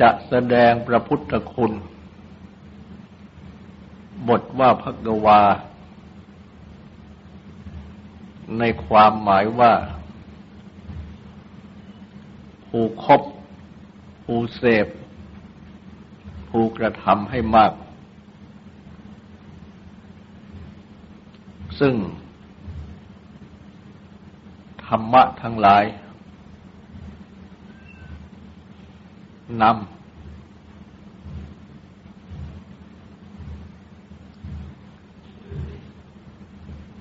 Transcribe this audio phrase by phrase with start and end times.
[0.00, 1.72] จะแสดงพระพุทธคุณ
[4.28, 5.40] บทว่าพักวา
[8.58, 9.72] ในความหมายว่า
[12.68, 13.22] ผู้คบ
[14.24, 14.86] ผู้เสพ
[16.50, 17.72] ผู้กระทำให้มาก
[21.80, 21.94] ซึ่ง
[24.86, 25.84] ธรรมะทั้งหลาย
[29.62, 29.74] นำ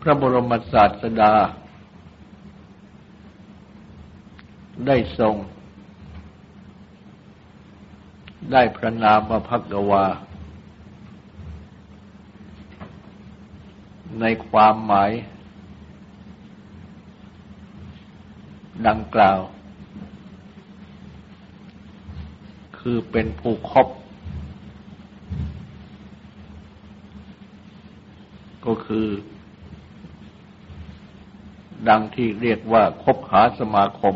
[0.02, 1.34] พระบรมศาสดา
[4.88, 5.36] ได้ทรง
[8.52, 10.06] ได้พระนามว่าพักวา
[14.20, 15.12] ในความหมาย
[18.88, 19.40] ดังกล่าว
[22.80, 23.88] คือเป็นผู้คบ
[28.66, 29.08] ก็คือ
[31.90, 34.16] ดังที่เรียกว่าคบหาสมาคม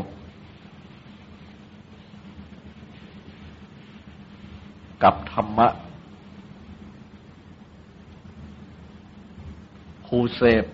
[5.04, 5.68] กับธรรมะ
[10.06, 10.66] ผู้เสพ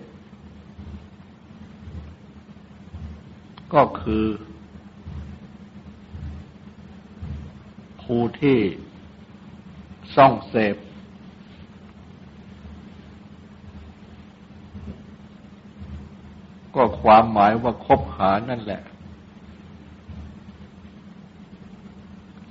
[3.74, 4.24] ก็คือ
[8.14, 8.58] ผู้ที่
[10.16, 10.76] ส่องเสพ
[16.74, 18.82] ก็ความหมายว่าคบหานั่นแหละ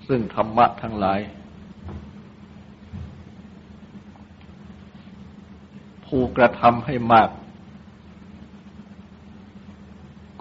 [0.07, 1.19] ซึ่งธรรมะทั้งหลาย
[6.05, 7.29] ผู้กระทำให้มาก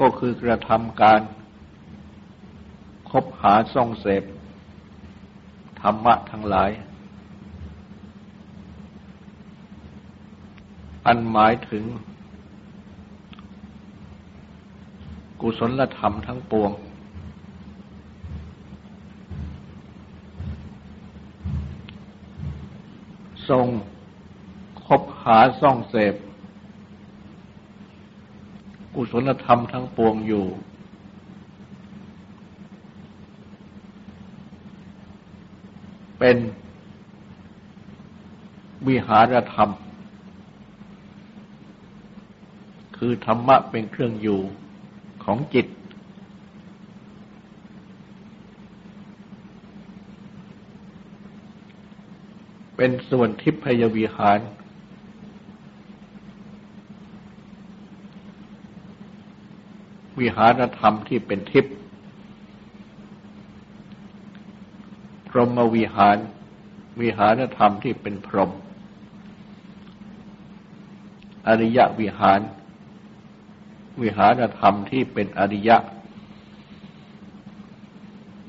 [0.01, 1.21] ก็คือกระทำการ
[3.11, 4.25] คบหาส่องเสพ
[5.81, 6.71] ธรรมะทั้งหลาย
[11.07, 11.85] อันหมายถึง
[15.41, 16.73] กุศลธรรมทั้งปวง
[23.49, 23.67] ทรง
[24.87, 26.15] คบหาซ่องเสพ
[28.95, 30.47] กุศลธรรมทั้งปวงอยู่
[36.19, 36.37] เป็น
[38.89, 39.71] วิหารธรรม
[42.97, 44.41] คือธรรมะเป็นเครื่องอยู่
[45.25, 45.67] ของจิต
[52.77, 54.41] เป็นส่วนทิพยวิหาร
[60.21, 61.78] วิหารธรรมที่เป็นทิพย์
[65.39, 66.19] รหมวิหาร
[67.01, 68.51] วิหารธรรมที่เป็นพรหม
[71.47, 72.41] อริยวิหาร
[74.03, 75.77] วิหารธรรมที่เป็นอริยะ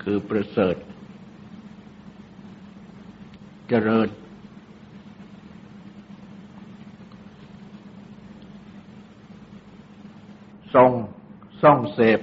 [0.03, 0.75] คือประเสริฐ
[3.69, 4.09] เจริญ
[10.73, 10.91] ทรง
[11.61, 12.19] ส่องเสพ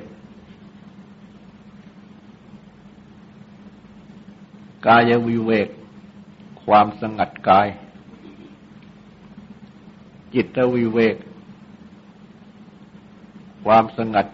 [4.86, 5.68] กายวิเวก
[6.64, 7.68] ความสงัดกาย
[10.34, 11.16] จิตวิเวก
[13.64, 14.26] ความสงัด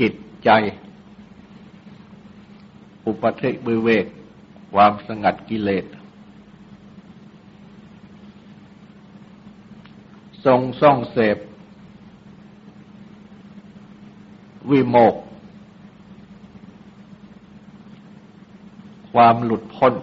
[0.00, 0.14] จิต
[0.44, 0.50] ใจ
[3.06, 4.06] อุปเทวิเวก
[4.72, 5.84] ความสงัดกิเลส
[10.44, 11.36] ทรงส่องเสพ
[14.70, 15.14] วิโมก
[19.22, 19.94] ความหลุดพ้น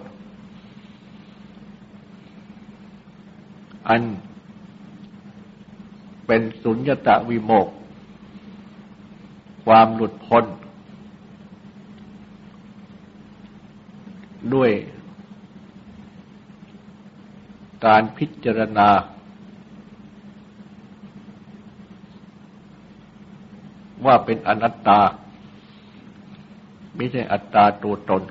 [3.88, 4.02] อัน
[6.26, 7.68] เป็นสุญญตวิโมก
[9.64, 10.44] ความหลุดพ้น
[14.54, 14.70] ด้วย
[17.86, 18.88] การพิจารณา
[24.04, 25.00] ว่าเป็นอนัตตา
[26.96, 28.22] ไม่ใช่อัตตาตัวตน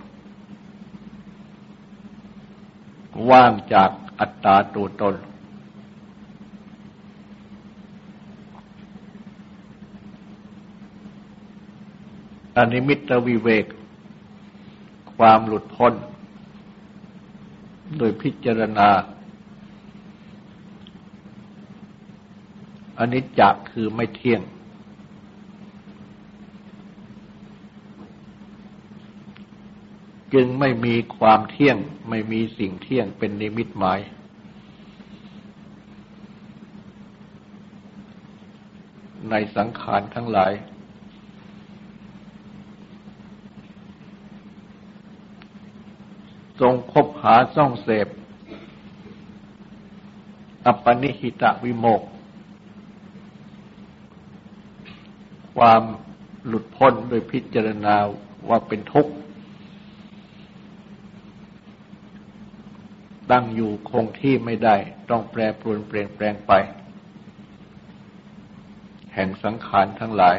[3.31, 3.89] ว่างจาก
[4.19, 5.15] อัตตาตัวตน
[12.57, 13.65] อนิมิตวิเวก
[15.15, 15.93] ความหลุดพ้น
[17.97, 18.89] โดยพิจารณา
[22.99, 24.41] อนิจจคือไม่เที่ยง
[30.35, 31.77] จึงไม่มีความเที่ยง
[32.09, 33.99] ไม่มีสิ่งเที่ยงเป็นนิมิตหมาย
[39.29, 40.53] ในสังขารทั้งหลาย
[46.59, 48.07] ทรงคบหาซ่องเสพ
[50.65, 52.01] อัปปนิหิตะวิโมก
[55.55, 55.81] ความ
[56.47, 57.95] หลุดพ้นโดยพิจารณา
[58.49, 59.13] ว่าเป็นทุกข์
[63.31, 64.75] ตั้งอยู่คงที่ไม่ได้
[65.09, 66.51] ต้องแปรปรวนเปลี่ยนแปลงไป
[69.13, 70.37] แห่งสังขารทั้งหลาย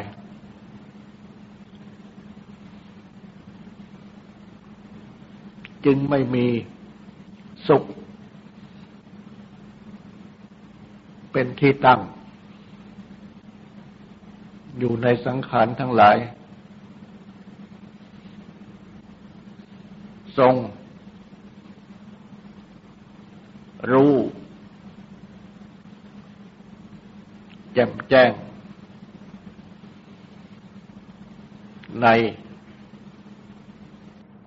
[5.85, 6.47] จึงไม่มี
[7.67, 7.83] สุข
[11.31, 12.01] เป็นที่ตั้ง
[14.79, 16.17] อยู่ในสังขารทั้งหลาย
[20.37, 20.53] ทรง
[23.91, 24.13] รู้
[27.73, 28.31] แจ่มแจ้ง
[32.01, 32.07] ใน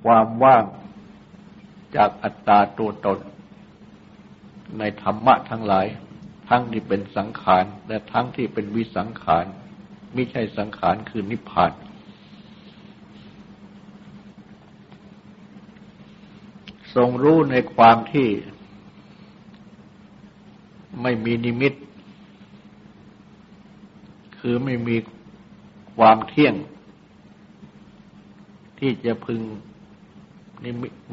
[0.05, 0.65] ความว่าง
[1.97, 3.19] จากอัตตาตัวตน
[4.79, 5.87] ในธรรมะทั้งหลาย
[6.49, 9.45] ทั้งที่เป็นสังขารและทั้งที่เป็นวิสังขาร
[10.15, 11.73] ไม่ใช่สังขารคือนิพพาน
[16.95, 18.29] ทรงรู้ในความที่
[21.03, 21.75] ไม่มีนิมิต
[24.39, 24.97] คือไม่มี
[25.97, 26.55] ความเที่ยง
[28.79, 29.41] ที่จะพึง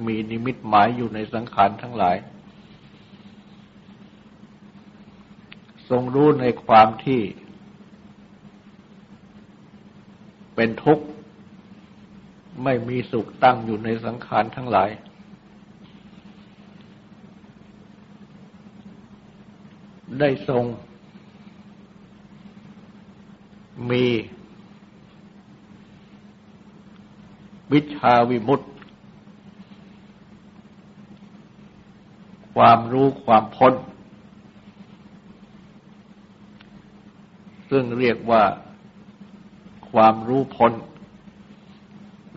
[0.05, 2.17] มีนิมิตหมายอยู่ในสังขารทั้งหลาย
[5.89, 7.21] ทรงรู้ในความที่
[10.55, 11.05] เป็นทุกข์
[12.63, 14.89] ไม่มีสุขตั้งอยู่ในสังขารทั้งหลาย
[20.19, 20.65] ได้ทรง
[23.91, 24.05] มี
[27.73, 28.67] วิชาวิมุตติ
[32.55, 33.73] ความรู้ความพ้น
[37.69, 38.43] ซึ่งเรียกว่า
[39.91, 40.73] ความรู้พ้น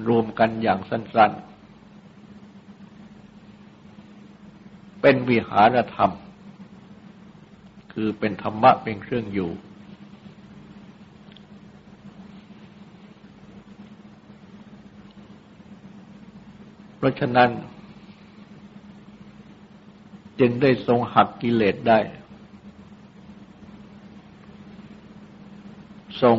[0.08, 1.40] รวมกันอย่างสั้น ๆ
[5.00, 6.10] เป็นวิหารธรรม
[8.02, 9.50] คือเป็นธรรมะเป็นเครื่องอยู่
[16.96, 17.50] เพราะฉะนั้น
[20.40, 22.00] จึงได้ทรงหักกิเลสได้
[26.22, 26.36] ทรง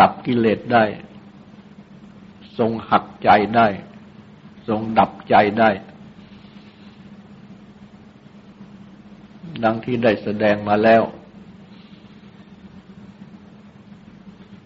[0.00, 0.84] ดับกิเลสได้
[2.58, 3.68] ทรงหักใจได้
[4.68, 5.70] ทรงดับใจได้
[9.64, 11.02] ดังที่ได้แสดงมาแล้ว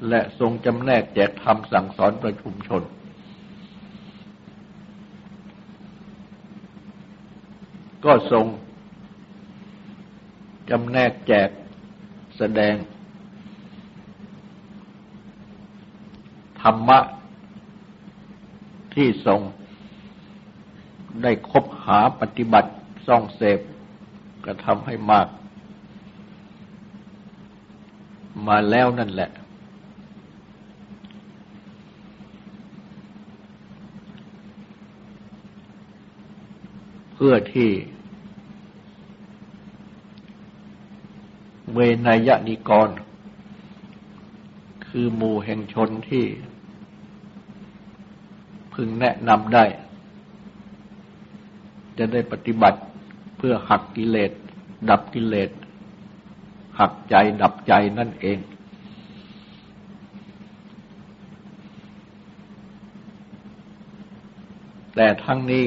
[0.09, 2.83] และทรงจำแนกแจกธรรมสั่งสอนประชุมชน
[8.05, 8.47] ก็ทรง
[10.71, 11.49] จำแนกแจก
[12.37, 12.75] แสดง
[16.63, 16.99] ธรรมะ
[18.95, 19.41] ที่ทรง
[21.23, 22.71] ได้คบหาปฏิบัติ
[23.07, 23.61] ซ่องเสพ
[24.49, 25.29] ระทำให้มาก
[28.47, 29.31] มาแล้วนั่นแหละ
[37.13, 37.71] เพื่อที่
[41.73, 42.89] เวนยนิกร
[44.87, 46.25] คือหมู่แห่งชนที่
[48.73, 49.65] พึงแนะนำได้
[51.99, 52.79] จะได้ปฏิบัติ
[53.39, 54.33] เพื่อหักกิเลส
[54.91, 55.51] ดับกิเลส
[56.79, 58.39] หักใจดับใจนั่นเอง
[64.95, 65.67] แต่ทั้งนี้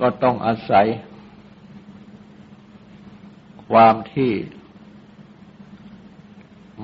[0.00, 0.86] ก็ต้องอาศัย
[3.68, 4.32] ความที่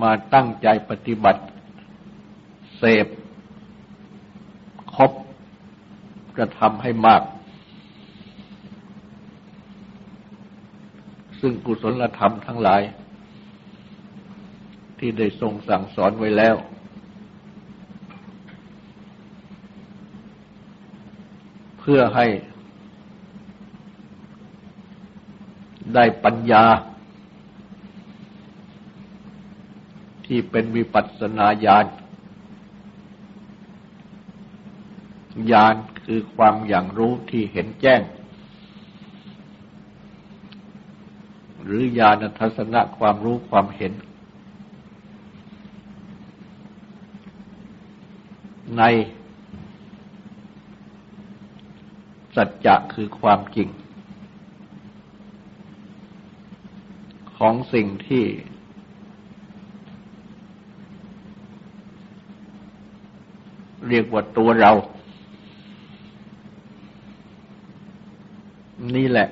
[0.02, 1.42] มาตั้งใจปฏิบัติ
[2.76, 3.06] เสพ
[4.94, 5.12] ครบ
[6.36, 7.22] กระทำให้มาก
[11.40, 12.82] ซึ่งกุศลธรรมทั้งหลาย
[14.98, 16.56] ที่ได้ทรงสั่งสอนไว้แล้ว
[21.78, 22.26] เพื่อให้
[25.94, 26.64] ได้ปัญญา
[30.26, 31.86] ที่เป็นวิปัสสนาญาณ
[35.52, 38.00] ญาณคือความอย่างรู้ที่เห็นแจ้ง
[41.72, 43.92] หรือญาณทัศนะความรู้ความเห็น
[48.78, 48.82] ใน
[52.36, 53.68] สัจจะคือความจริง
[57.36, 58.24] ของสิ่งที่
[63.88, 64.72] เรียกว่าตัวเรา
[68.96, 69.28] นี่แหละ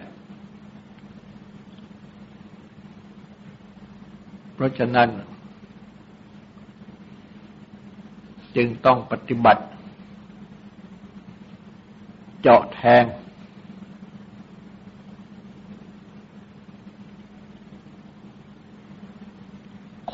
[4.59, 5.09] เพราะฉะนั้น
[8.57, 9.63] จึงต้องปฏิบัติ
[12.41, 13.05] เจาะแทง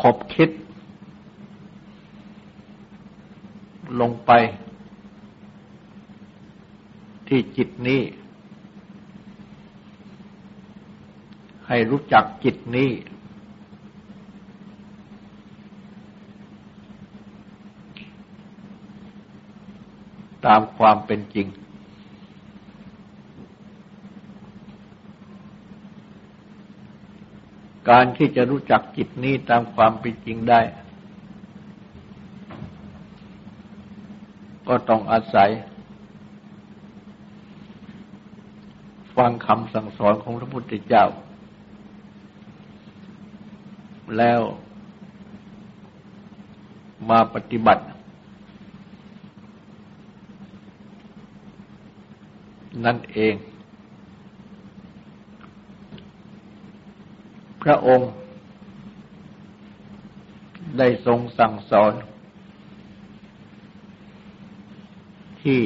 [0.00, 0.50] ขบคิด
[4.00, 4.30] ลงไป
[7.28, 8.02] ที่จิตนี้
[11.68, 12.90] ให้รู้จักจิตนี้
[20.46, 21.48] ตามความเป็นจริง
[27.90, 30.60] การที่จะรู้จักจิตนี้ตามความเป็นจริงได้
[34.68, 35.50] ก็ต้องอาศัย
[39.16, 41.04] ฟังคำสั่งสอนของพระพุทธเจ้า
[44.18, 44.40] แล้ว
[47.10, 47.84] มาปฏิบัติ
[52.86, 53.34] นั่นเอง
[57.62, 58.10] พระองค์
[60.78, 61.92] ได้ทรงสั่งสอน
[65.42, 65.62] ที่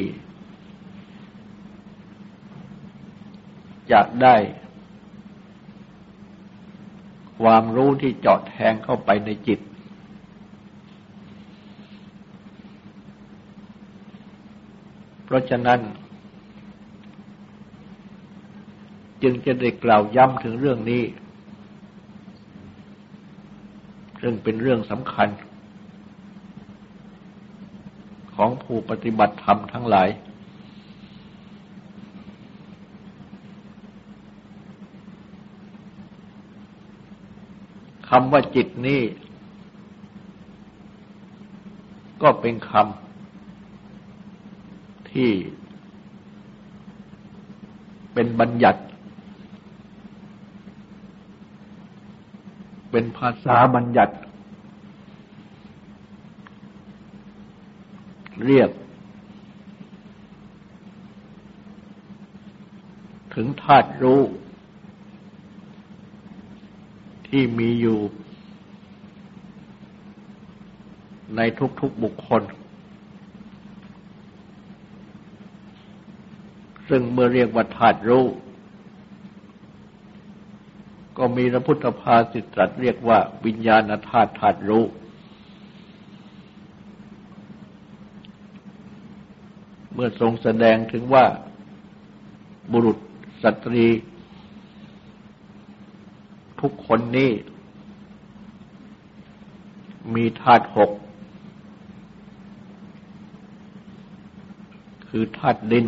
[3.92, 4.36] จะได้
[7.40, 9.60] ความรู้ที่เจาะแทงเข้าไปในจิต
[15.24, 15.80] เพราะฉะนั้น
[19.30, 21.02] จึงจะได้กล่าวย้ำถึงเรื่องนี้
[24.22, 25.28] ซึ่งเป็นเรื่องสำคัญ
[28.34, 30.08] ของผู้ปฏิบัติธรรมทั้งหลาย
[38.08, 39.00] คำว่าจิตนี้
[42.22, 45.30] ก็เป็นคำที่
[48.12, 48.80] เป็นบัญญัติ
[52.90, 54.14] เป็นภาษาบัญญัติ
[58.46, 58.70] เรียก
[63.34, 64.22] ถึงธาตุรู้
[67.28, 67.98] ที่มีอยู่
[71.36, 71.40] ใน
[71.80, 72.42] ทุกๆบุคคล
[76.88, 78.24] ซึ่งเมื่อเรียกว่าธาตุรู้
[81.18, 84.84] ก็มีพระพุทธภาสิตรัสเรียกว่าวิญญาณธาตุธาตุรู้
[89.92, 91.26] เมื่อทรงแสดงถึงว่า
[92.72, 92.98] บุรุษ
[93.42, 93.86] สตรี
[96.60, 97.30] ทุกคนนี้
[100.14, 100.90] มีธาตุหก
[105.08, 105.86] คือธาตุดิน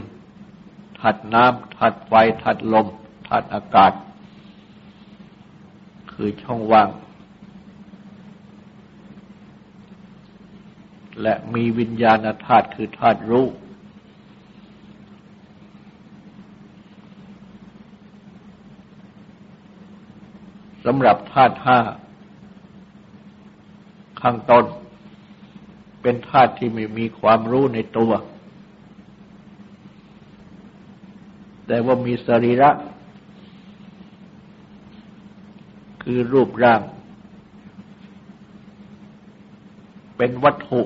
[0.99, 2.87] ธาตุน้ำธาตุไฟธาตุลม
[3.27, 3.93] ธาตุอากาศ
[6.23, 6.91] คือช่องว่าง
[11.23, 13.47] และมีวิญญาณธาตุคือธาตุรู้
[20.85, 21.79] สำหรับธาตุห้า
[24.21, 24.65] ข้างต้น
[26.03, 28.13] เป็นธาตุที่ไม่มีความรู้ในตัว
[31.67, 32.71] แต่ว่ามีสรีระ
[36.03, 36.83] คือรูปร่าง
[40.17, 40.83] เป็นวัตถุ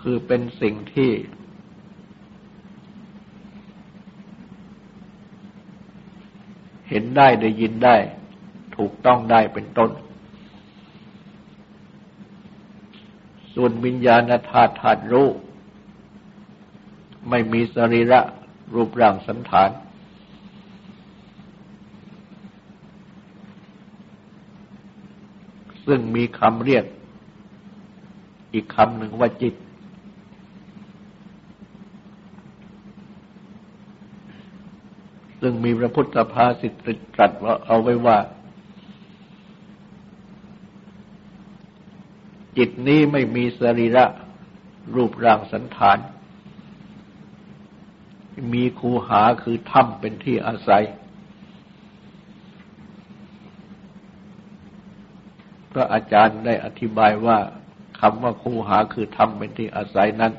[0.00, 1.10] คือเป็นสิ่งที่
[6.88, 7.96] เห็นได้ได้ยินได้
[8.76, 9.90] ถูกต้องได้เป็นต้น
[13.54, 15.28] ส่วนวิญญาณธาตุธาตุรู้
[17.30, 18.20] ไม่มีสรีระ
[18.74, 19.70] รูปร่างสันฐาน
[25.86, 26.84] ซึ่งมีคำเรียก
[28.52, 29.54] อีกคำหนึ่งว่าจิต
[35.40, 36.72] ซึ่งมีพระพุทธภาษิต
[37.14, 38.18] ตรัสว่าเอาไว้ว่า
[42.58, 44.04] จิตนี้ไม่มีสรีระ
[44.94, 45.98] รูปร่างสันฐาน
[48.52, 50.84] มีคูหาคือถ้ำเป็นที่อาศัย
[55.74, 57.38] พระอาจารย์ได้อธิบายว่า
[58.00, 60.32] คำว่าคูหาคือถ้ำเป็นที่อาศัยนั้น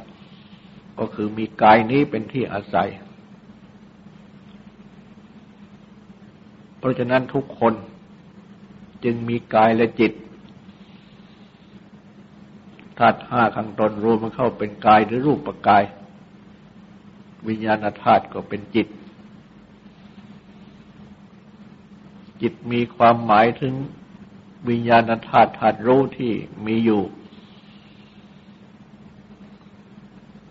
[1.00, 2.90] ก็คือมีกายนี้เป็นที่อาศัย
[6.78, 7.74] เพราะฉะนั้นทุกคน
[9.04, 10.14] จึงมีกายและจิต
[12.98, 15.84] ธาตุห้าข้างตนรวมมันเข้าเป็นกายหรือรูปปกาย
[17.48, 18.88] วิญญาณธาตุก็เป็นจิต
[22.42, 23.74] จิตมีความหมายถึง
[24.70, 26.34] วิญญาณธาตุธาตุรู้ที่
[26.66, 27.04] มีอยู่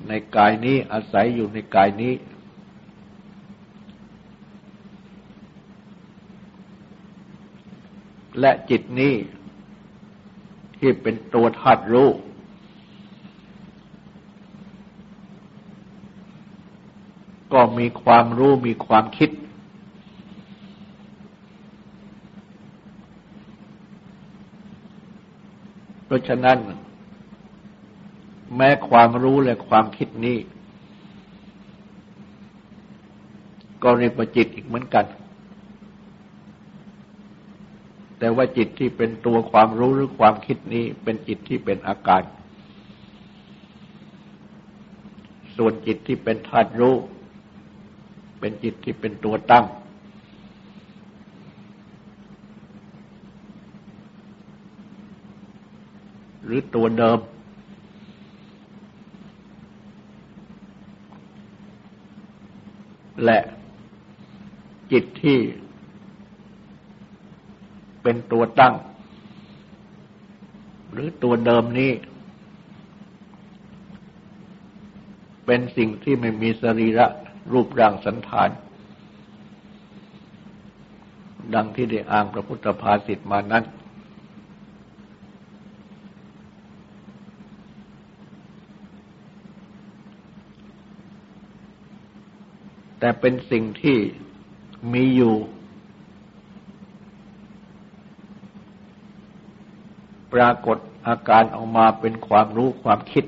[0.08, 2.14] ในกายนี้อาศัยอยู่ในกายนี้
[8.40, 9.14] และจิตนี้
[10.78, 12.10] ที่เป็นตัวธาตุรู้
[17.52, 19.30] ก็มีความรู้มีความคิด
[26.04, 26.59] เพ ราะฉะนั้น
[28.57, 30.38] แม้ความรู้และความคิดนี้
[33.83, 35.07] ก็เรียกว่าจิตอีกเหมือนกัน
[38.18, 42.22] แต่ว่าจิตที่เป็นตัวความรู้หรือความคิดนี้เป็นจิตที่เป็นอาการ
[45.57, 46.96] ส่วนจิตที่เป็นธาตุรู้
[48.40, 49.64] เป็นจิตที่เป็นตัวตั้ง
[56.44, 57.18] หรือตัวเดิม
[63.24, 63.38] และ
[64.92, 65.38] จิตที่
[68.02, 68.74] เป็นตัวตั้ง
[70.92, 71.92] หรือตัวเดิมนี้
[75.46, 77.07] เป็นสิ่งที่ไม่มีสรีระ
[77.52, 78.50] รูปร่างสันฐาน
[81.54, 83.64] ดังที่ได้อ้างพระพุทธภาษิตมานั้น
[93.04, 93.98] แต่เป็นสิ่งที่
[94.92, 95.34] มีอยู่
[100.32, 103.24] ปรากฏอาการออกมาเป็นความรู้ความคิด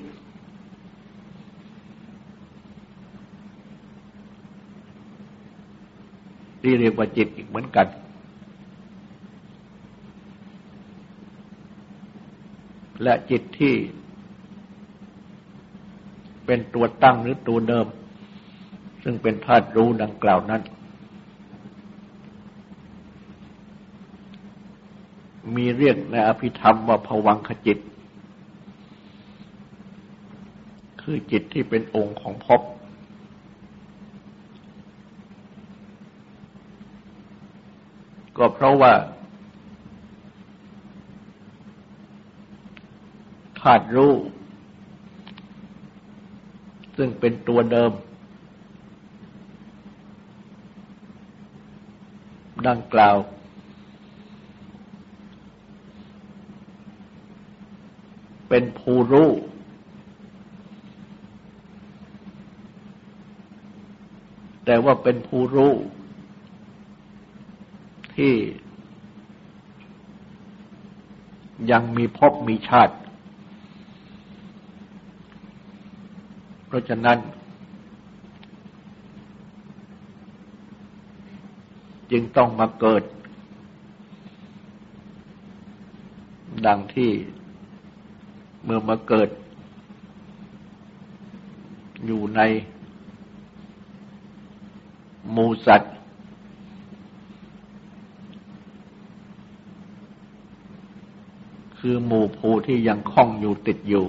[6.60, 7.86] ที่เรียกว่าจิตอีกเหมือนกัน
[13.02, 13.74] และจิตที่
[16.46, 17.88] เป็นตัวตั้งหรือตัวเดิม
[19.08, 20.62] ซึ่งเป็นธาตุรู้ดังกล่าวนั้น
[25.54, 27.78] มีเรียกในอภิธรรมว่าผวังขจิต
[31.00, 32.60] คือจิตที่เป็นองค์ของภพ
[38.36, 38.92] ก็เพราะว่า
[43.60, 44.14] ธาตุรู้
[46.96, 47.92] ซึ่งเป็นตัวเดิม
[52.68, 53.16] ดังกล่าว
[58.48, 59.30] เป็นผู้รู้
[64.64, 65.72] แต่ว่าเป็นผู้รู้
[68.16, 68.34] ที่
[71.70, 72.94] ยังมีพบมีชาติ
[76.66, 77.18] เพราะฉะนั้น
[82.10, 83.02] จึงต้องมาเกิด
[86.66, 87.10] ดังที่
[88.64, 89.28] เมื่อมาเกิด
[92.06, 92.40] อยู่ใน
[95.32, 95.94] หมูสัตว์
[101.78, 104.06] คือหมู่ภูที่ยังคล้องอยู่ติดอยู่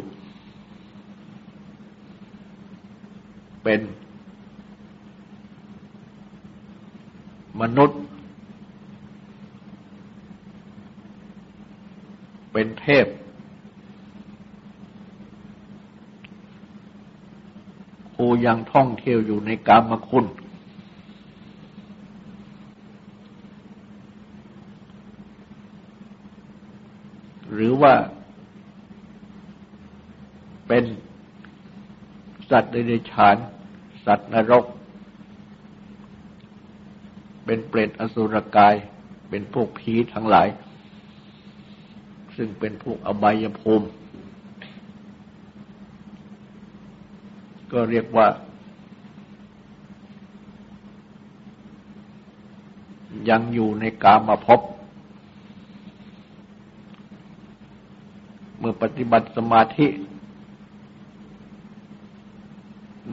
[3.64, 3.80] เป็น
[7.62, 8.00] มนุษย์
[12.52, 13.08] เป็นเทพ
[18.16, 20.26] ผู้ยังท่องเที่ยวอยู่ในกามคุณ
[27.54, 27.94] หรือว่า
[30.68, 30.84] เป็น
[32.50, 33.36] สัตว์เดรัจฉาน
[34.06, 34.66] สัตว์นรก
[37.48, 38.76] เป็นเปรตอสุรกาย
[39.30, 40.48] เป็นพวกผีทั้งหลาย
[42.36, 43.88] ซึ่งเป็นพวกอบายภูมิ
[47.72, 48.28] ก็เรียกว่า
[53.30, 54.62] ยังอยู่ในกามาพบ
[58.60, 59.88] เมื่อปฏิบัติสมาธิ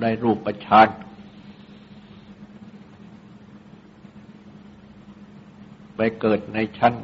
[0.01, 0.89] ได้รูปประชาน
[5.94, 6.95] ไป เกิดในชั้น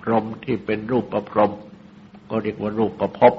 [0.00, 1.52] พรหมที่เป็นรูปประพรหม
[2.30, 3.34] ก็เรียกว่ารูปประพบ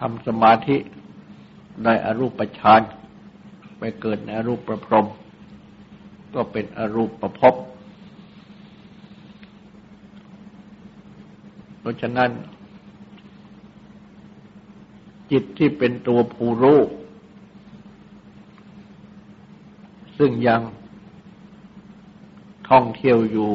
[0.00, 0.76] ทำสมาธิ
[1.84, 2.80] ได้อรูปฌาน
[3.78, 5.06] ไปเกิดในอรูปประพรม
[6.34, 7.54] ก็เป็นอรูปประพบ
[11.80, 12.30] เพราะฉะนั้น
[15.30, 16.78] จิตที่เป็นตัวผู้รู้
[20.24, 20.62] ซึ่งยัง
[22.70, 23.50] ท่องเที่ยวอยู่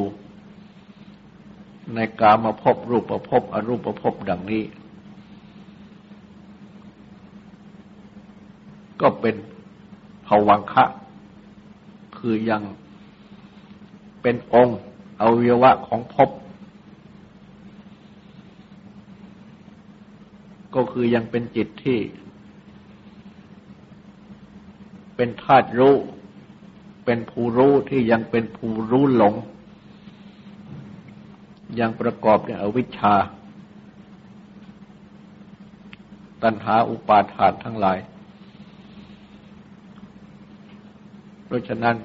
[1.94, 4.64] ในกามาพบรูปประพบอรูปประพบดังนี้
[9.00, 9.36] ก็เป็น
[10.26, 10.84] ภวังคะ
[12.18, 12.62] คือยัง
[14.22, 14.80] เป็นองค์
[15.20, 16.30] อวัยวะของภพ
[20.74, 22.00] ก็คือยังเป็นจิตที่
[25.16, 25.96] เป็นธาตุรู้
[27.10, 29.34] เป็นผู้รู้ที่ยังเป็นผู้รู้หลง
[31.80, 33.14] ยังประกอบด้วยอวิชชา
[36.42, 37.98] ตัณหาอุปาทานทั้งหลาย
[41.44, 41.96] เพราะฉะนั้น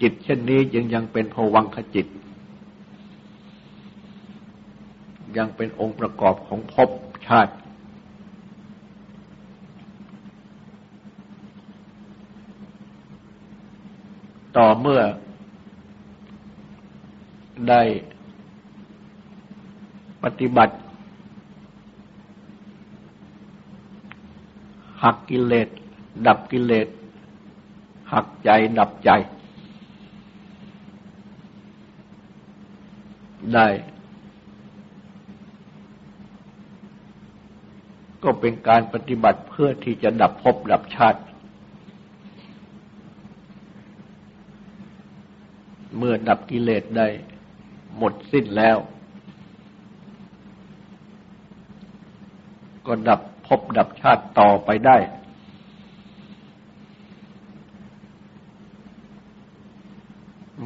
[0.00, 2.06] จิตเช่นนี้ยังยังเป็นภวังคจิต
[5.36, 6.90] ยังเป็นองค์ประกอบของภพ
[7.26, 7.52] ชาติ
[14.56, 15.00] ต่อเมื่อ
[17.68, 17.82] ได้
[20.24, 20.74] ปฏิบัติ
[25.02, 25.68] หักกิเลส
[26.26, 26.88] ดับกิเลส
[28.12, 29.10] หักใจดับใจ
[33.54, 33.68] ได้
[38.22, 41.20] ก็เป็นการปฏิบัติเพื่อที่จะดับภพดับชาติ
[45.93, 47.08] เมื่อดับกิเลสได้
[47.96, 48.76] หมดสิ้นแล้ว
[52.86, 54.98] ก็ดับพบดับชาติต่อไปได้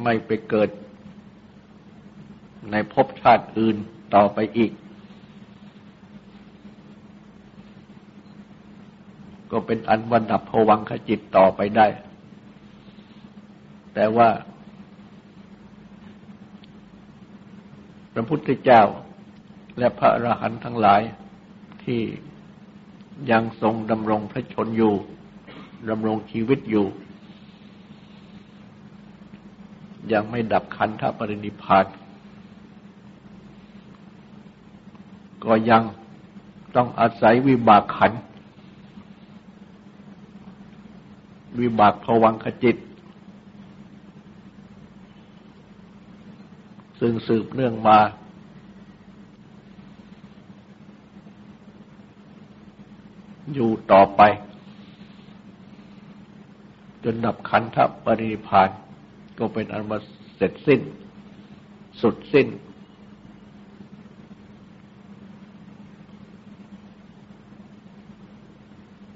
[0.03, 0.69] ไม่ไปเกิด
[2.71, 3.77] ในภพชาติอื่น
[4.15, 4.71] ต่อไปอีก
[9.51, 11.87] ก็เป็นอันวันดับภวังขจิตต่อไปได้
[13.95, 14.29] แต่ว่า
[18.19, 18.83] ระพุทธเจ้า
[19.79, 21.01] และพระอรหันต์ทั้งหลาย
[21.83, 22.01] ที่
[23.31, 24.93] ยังทรงดำรงพระชนอยู่
[25.89, 26.87] ดำรงชีวิตอยู่
[30.13, 31.85] ยังไม่ดับขันธปรินิพาน
[35.45, 35.83] ก็ยัง
[36.75, 38.11] ต้องอาศัยวิบากขัน
[41.59, 42.75] วิบากภวังขจิต
[46.99, 47.99] ซึ่งสืบเนื่องมา
[53.53, 54.21] อยู่ต่อไป
[57.03, 58.69] จนดับขันธปริพาน
[59.37, 59.97] ก็เป็นอันมา
[60.35, 60.81] เสร็จสิ้น
[62.01, 62.47] สุดสิ้น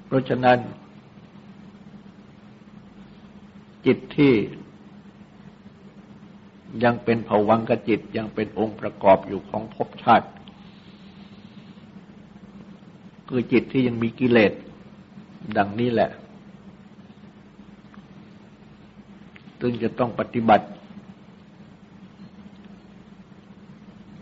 [0.06, 0.58] เพราะฉะนั้น
[3.86, 4.32] จิตที่
[6.82, 10.28] ยังเป็นภวังกจิตยังเป็นองค์ประกอบอยู่ของภพชาติ
[13.28, 14.52] คือจิตที่ยังมีกิเลส
[15.56, 16.10] ดังนี้แหละ
[19.60, 20.66] ซึ่งจะต้องปฏิบัติ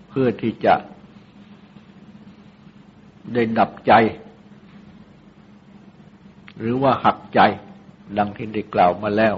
[0.08, 0.74] เพื่อที่จะ
[3.34, 3.92] ได้ดับใจ
[6.58, 7.40] หรือว่าหักใจ
[8.18, 9.34] ดังที่ได้กล่าวมาแล้ว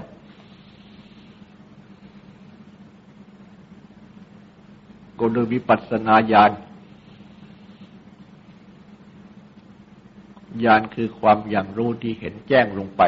[5.25, 6.51] ก็โดยวิปัสสนาญาณ
[10.63, 13.01] ญาณคือความอย่างรู้ที่เห็นแจ้งลงไป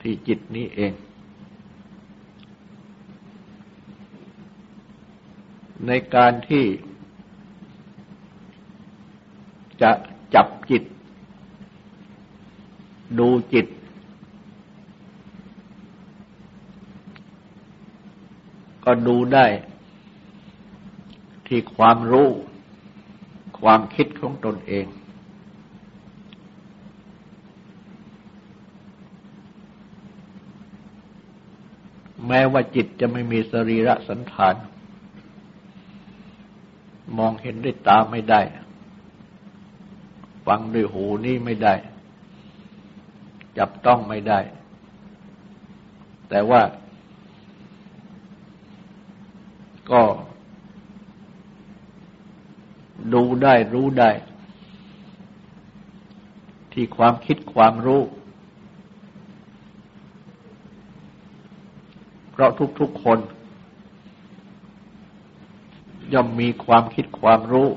[0.00, 0.92] ที่จิตนี้เอง
[5.86, 6.64] ในการที่
[9.82, 9.90] จะ
[10.34, 10.82] จับจิต
[13.18, 13.66] ดูจิต
[18.90, 19.46] ก็ดูได้
[21.46, 22.28] ที่ความรู้
[23.60, 24.86] ความคิดของตนเอง
[32.26, 34.54] แม้ว่าจิตจะไม่มีสรีระสันฐาน
[37.18, 38.40] มองเห็นด้วยตาไม่ได้
[40.46, 41.74] ฟังด้วยหูนี่ไม่ได้
[43.58, 44.40] จับต้องไม่ได้
[46.30, 46.62] แต่ว่า
[49.94, 50.04] ก็
[53.14, 54.10] ดู ได้รู้ได้
[56.72, 58.02] ที่ความคิดความรู้
[62.30, 63.18] เพราะทุกๆคน
[66.12, 67.68] ย่อมมีความคิดความรู้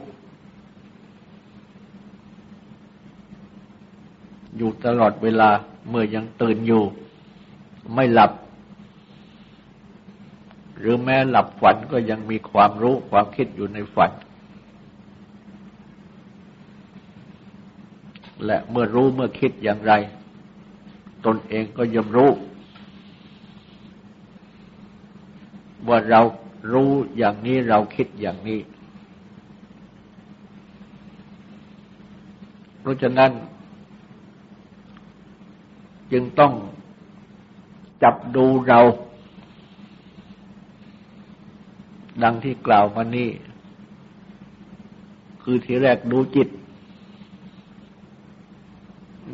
[4.58, 5.50] อยู่ตลอดเวลา
[5.90, 6.84] เมื่อยังตื่นอยู่
[7.94, 8.32] ไม่หลับ
[10.78, 14.12] หรือแม้หลับฝันก็ยังมีความรู้ความคิดอยู่ในฝัน
[18.46, 19.94] และเมื่อรู้เมื่อคิดอย่างไร
[21.26, 22.32] ตนเองก็ย่อมรู้
[25.88, 26.22] ว่าเรา
[26.74, 28.60] รู้อย่างนี้เราคิดอย่างนี้
[32.80, 33.32] เพราะฉะนั้น
[36.12, 36.54] จึงต้อง
[38.04, 38.80] จับดูเรา
[42.24, 43.30] ดังที่กล่าวมานี้
[45.44, 46.48] คือทีแรกดูจิต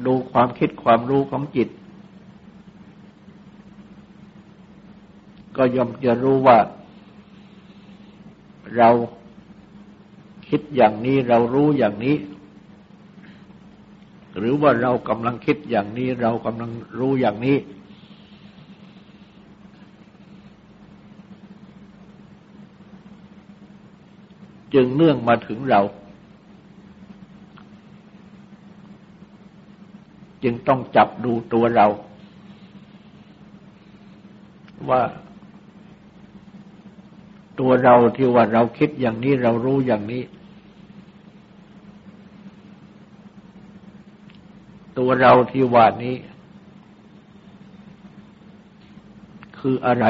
[0.06, 1.70] ดูความคิดความรู้ของจิต
[5.58, 6.58] ก็ย่อมจะรู้ว่า
[8.78, 8.90] เรา
[10.50, 12.16] คิดอย่างนี้เรารู้อย่างนี้
[14.38, 17.58] หรือว่าเรากำลังคิดอย่างนี้เรากำลังรู้อย่างนี้
[24.74, 25.82] จึงเนื่องมาถึงเรา
[30.50, 31.88] จึงต้องจับดูตัวเรา
[34.90, 35.02] ว่า
[37.60, 40.24] ตัวเราที่ว่าเราคิดอย่างนี้เรารู้อย่างนี้
[44.98, 46.16] ตัวเราที่ว่านี้
[49.60, 50.06] คืออะไร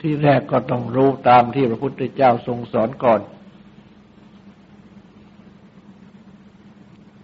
[0.00, 3.20] ที่แรกก็ต้องรู้ตามที่พระพุทธเจ้าทรงสอนก่อน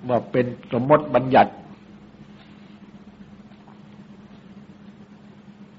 [0.09, 1.53] ว่าเป็นสมมติบัญญัติ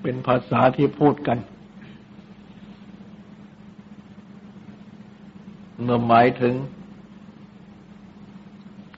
[0.02, 1.38] เป็นภาษาที่พูดกัน
[5.82, 6.54] เมื่อหมายถึง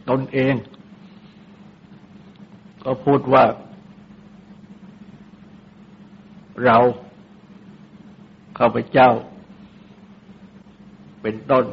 [0.09, 0.53] ตนเอง
[2.83, 3.43] ก็พูดว่า
[6.65, 6.77] เรา
[8.57, 9.09] ข้าพเจ้า
[11.21, 11.65] เป็นต้น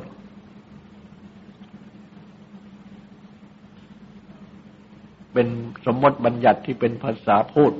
[5.38, 5.54] เป็น
[5.86, 7.72] สมมติบัญญัติที่เป็นภาษาพูด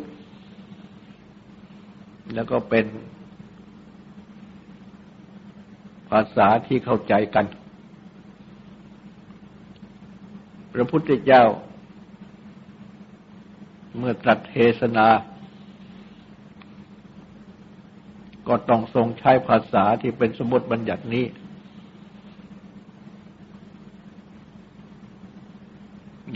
[2.35, 2.87] แล้วก็เป็น
[6.11, 7.47] ภาษาที่เข้าใจกัน
[10.73, 11.45] พระพุทธเจ้า
[13.99, 15.07] เมื่อตรัสเทศนา
[18.49, 21.25] ก็ต้องทรงใช้ภาษาที่เป็นสมมติบัญญัตินี้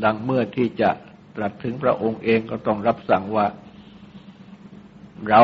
[0.04, 0.90] ดังเมื่อที่จะ
[1.36, 3.46] ตรัสถึงพระองค์เองก็ต้องรับสั่งว่า
[5.28, 5.42] เรา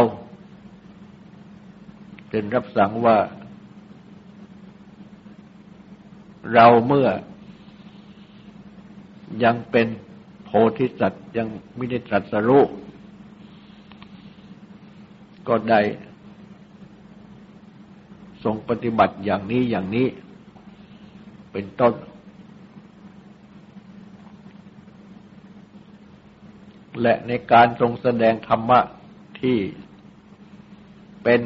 [2.28, 3.16] เป็นรับสั่งว่า
[6.54, 7.08] เราเมื่อ
[9.44, 9.88] ยังเป็น
[10.44, 12.64] โพธิสัตว์ยังไม่ได้ตรัสรู้
[15.48, 15.80] ก็ได้
[18.44, 20.06] ทรงปฏิบัติอย่างนี้อย่างนี้
[21.52, 21.92] เป็นต้น
[27.02, 28.80] และในการทรงแสดงธรรมะ
[29.40, 29.58] ที่
[31.22, 31.40] เป็น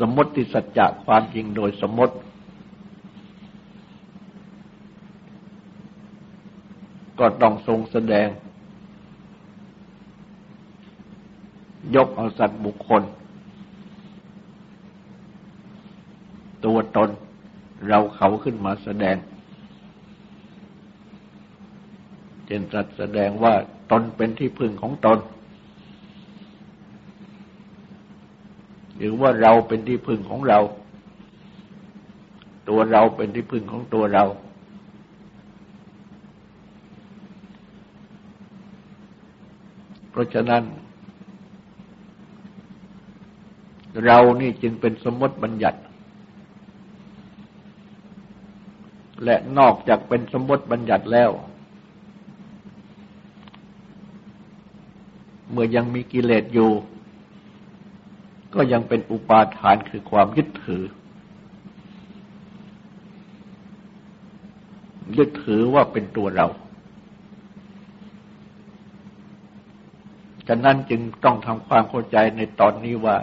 [0.00, 2.14] สมมติสัจจะความจริงโดยสมมติ
[7.20, 8.28] ก็ต้องทรงแสดง
[11.96, 13.02] ยกเอาสัตว์บุคคล
[16.64, 17.10] ตัวตน
[17.88, 19.16] เราเขาขึ้นมาแสดง
[22.33, 23.54] เจนตรัสแสดงว่า
[23.90, 25.18] ตนเป็นที่พึ่งของตน
[28.96, 30.58] หรือว่าเราเป็นที่พึ่งของเรา
[32.68, 34.24] ตัวเราเป็นที่พึ่งของตัวเรา
[40.10, 40.62] เพราะฉะนั้น
[44.04, 45.80] เรานี่จึงเป็นสมมติบัญญัติ
[49.24, 51.30] และนอกจากเป็นสมมติบัญญัติแล้ว
[55.54, 56.70] เมื่อยังมีกิเลสอยู่
[58.54, 60.84] ก็ยังเป็นอุปาทานคือความยึดถือ
[65.18, 66.46] ยึดถือว่าเป็นตัวเรา
[70.48, 73.16] ฉะนั้นจึงต้องทำความเข้าใจในตอนนี้ว่า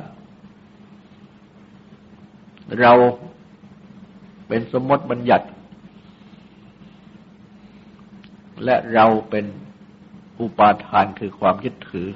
[2.80, 2.94] เรา
[4.48, 5.48] เป็นสมมติบัญญัติ
[8.64, 9.46] และเราเป็น
[10.42, 12.08] อุปาทานคือความยึดถือ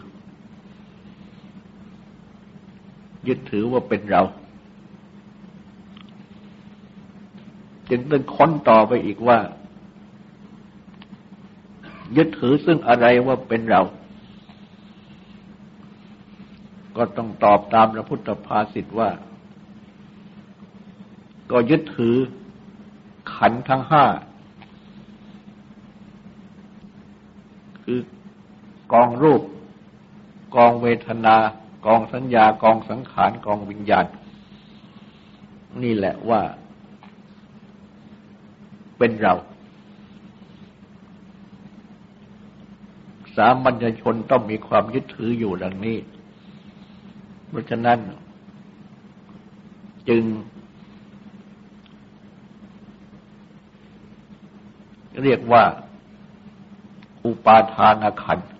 [3.27, 4.23] ยึดถือว่าเป็นเรา
[7.89, 9.39] จึงต้องค้นต่อไปอีกว่า
[12.17, 13.81] ยึดถือซึ่งอะไรว่าเป็นเรา
[16.97, 19.09] ก็ต้องตอบตามพระพุทธภาษิตว่า
[21.51, 22.15] ก็ยึดถือ
[23.33, 24.05] ขันทั้งห้า
[27.83, 27.99] คือ
[28.93, 29.41] กองรูป
[30.55, 31.35] กองเวทนา
[31.85, 34.05] กองสัญญา กองสังขาร กองวิญญาณ
[35.83, 36.41] นี่แหละว่า
[38.97, 39.33] เป็นเรา
[43.35, 45.97] สามัญชนต้องมีความยึดถืออยู่ดังนี้
[47.49, 47.99] เพราะฉะนั้น
[50.09, 50.23] จึง
[55.23, 55.63] เรียกว่า
[57.25, 58.54] อุปาทานขันธ์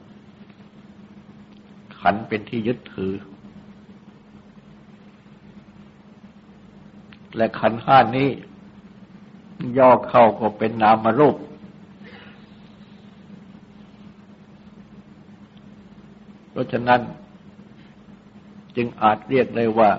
[2.08, 3.14] ขันเป็นที่ยึดถือ
[7.36, 8.30] และขันห้านี้
[9.78, 11.38] ย่อเข้าก็เป็นนามรูป
[16.52, 17.02] เพราะฉะนั้น
[18.76, 19.92] จึงอาจเรียกได้ว่า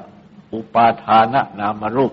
[0.53, 2.12] อุปาทานะนามรูป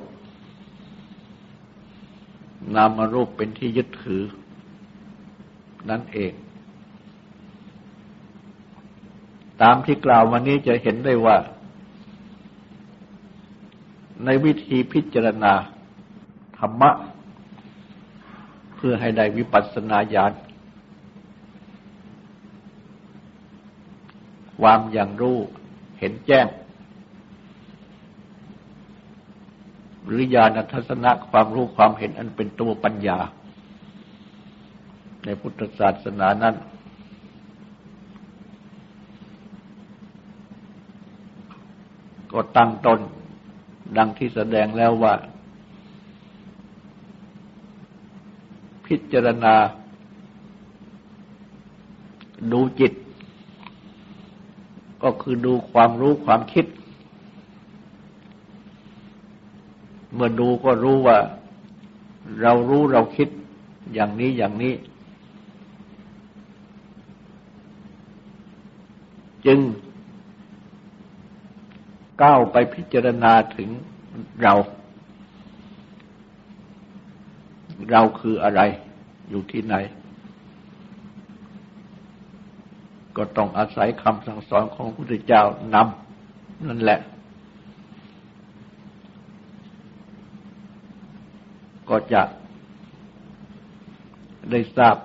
[2.75, 4.23] นามรูปเป็นที่ยึดถือ
[5.89, 6.33] นั่นเอง
[9.63, 11.37] ตามที่กล่าววันนี้จะเห็นได้ว่า
[14.25, 15.53] ในวิธีพิจารณา
[16.57, 16.91] ธรรมะ
[18.75, 20.33] เพื่อให้ได้วิปัสสนาญาณ
[24.59, 25.37] ความอย่างรู้
[25.99, 26.47] เห็นแจ้ง
[30.05, 33.19] หรือญาณทัศนะความรู้ความเห็นอันเป็นตัวปัญญา
[35.25, 36.55] ในพุทธศาสนานั้น
[42.33, 42.99] ก็ตั้งตน
[43.97, 45.13] ดังที่แสดงแล้วว่า
[48.85, 49.55] พิจารณา
[52.51, 52.93] ดูจิต
[55.03, 56.65] ก็คือดูความรู้ความคิด
[60.13, 61.17] เมื่อดูก็รู้ว่า
[62.41, 63.29] เรารู้เราคิด
[63.93, 64.73] อย่างนี้อย่างนี้
[69.45, 69.59] จึง
[72.21, 73.69] ก้าวไปพิจารณาถึง
[74.41, 74.53] เรา
[77.91, 78.61] เราคืออะไร
[79.29, 79.75] อยู่ที่ไหน
[83.17, 85.43] ก็ต้องอาศัยคำสั่งสอนของพระพุทธเจ้า
[85.73, 86.99] นำนั่นแหละ
[91.89, 92.21] ก็จะ
[94.51, 94.95] ได้ทราบ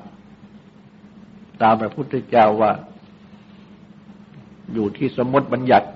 [1.63, 2.73] ตามพระพุทธเจ้าว่า
[4.75, 5.89] อยู่ที่สมมติบัญญัติ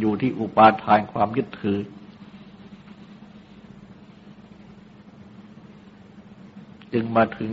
[0.00, 1.78] อยู่ที่อุปาทานความยึดถือ
[6.92, 7.50] จึงมาถึง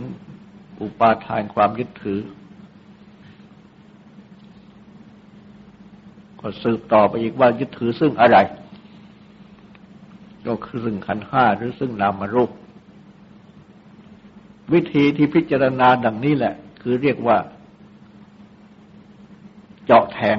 [0.82, 2.20] อุปาทานความยึดถือ
[6.40, 8.38] ก็สืบต่อไปอีกว่ายึดถือซึ่งอะไร
[10.46, 12.50] ก็คือซึ่งขันห้าหรือซึ่งนามรูป
[14.72, 17.36] วิธีที่พิจารณาดังนี้แหละ คือเรียกว่า
[19.84, 20.36] เจาะแทง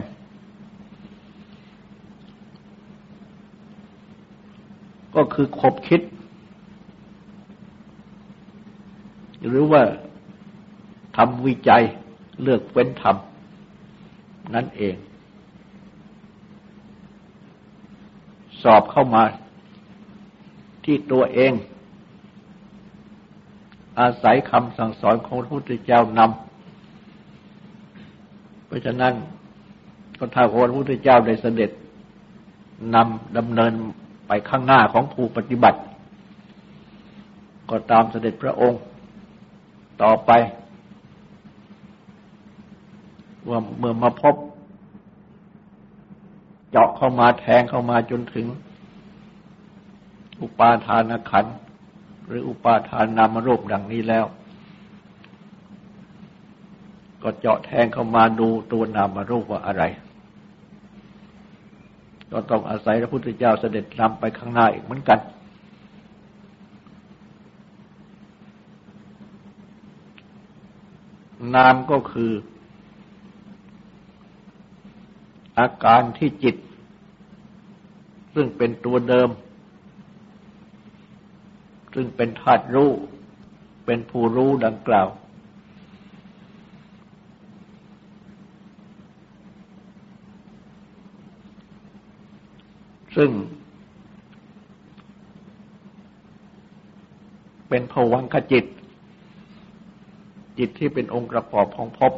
[5.17, 6.01] ก็คือคบคิด
[9.47, 9.83] หรือว่า
[11.17, 11.83] ทำวิจัย
[12.41, 14.95] เลือกเว้นทำนั่นเอง
[18.61, 19.23] สอบเข้ามา
[20.85, 21.51] ที่ตัวเอง
[23.99, 29.13] อาศัยคำสั่งสอนของพระพุทธเจ้านำเพราะฉะนั้น
[30.17, 31.71] ก็ถ้าพระพุทธเจ้าได้เสด็จ
[32.95, 33.73] นำดำเนิน
[34.27, 35.79] ไปข้างหน้าของผู้ปฏิบัติ
[37.69, 38.81] ก็ตามเสด็จพระองค์
[40.01, 40.31] ต่อไป
[43.49, 44.35] ว่าเมื่อมาพบ
[46.71, 48.45] เจาะเข้ามาแทงเข้ามาจนถึง
[50.41, 51.45] อุปาทานขัน
[52.27, 54.25] หรืออุปาทานนามรูปดังนี้แล้ว
[57.23, 59.83] ก็เจาะแทงเข้ามาดูตัวนามรูปว่าอะไร
[62.31, 65.19] ก็ต้องอาศัยพระพุทธเจ้าเสด็จนำไปข้างหน้าอีกเหมือนกัน
[71.55, 72.31] นามก็คือ
[75.59, 76.55] อาการที่จิต
[78.35, 79.29] ซึ่งเป็นตัวเดิม
[81.93, 82.91] ซึ่งเป็นธาตุรู้
[83.85, 85.07] เป็นผู้รู้ดังกล่าว
[93.17, 93.31] ซึ่ง
[97.69, 98.65] เป็นภวังคจิต
[100.57, 102.13] จิตที่เป็นองค์ประกอบของภพ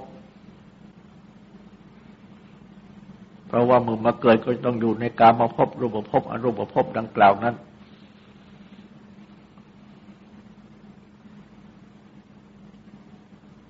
[3.48, 7.56] เพราะว่าเมื่อมาเกิดก็ต้องอยู่ในการมาพบรูปภพอรูปภพดังกล่าวนั้น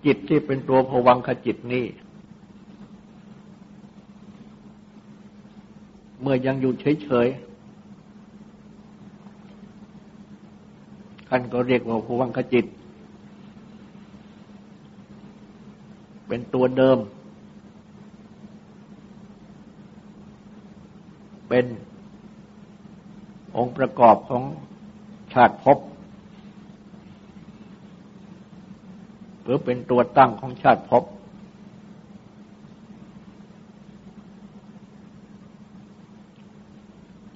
[0.06, 1.86] จิตที่เป็นตัวผวังขจิตนี้
[6.22, 7.50] เมื่อยังอยู่เฉยๆ
[11.28, 12.66] ท่านก็เรียกว่าผวังขจิต
[16.28, 16.98] เป็นตัวเดิม
[21.50, 21.66] เป็น
[23.58, 24.44] องค์ประกอบของ
[25.34, 25.78] ชาติภพ
[29.44, 31.04] หรือเป็นตัวตั้งของชาติภพ